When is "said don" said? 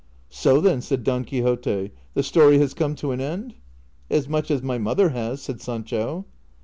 0.81-1.23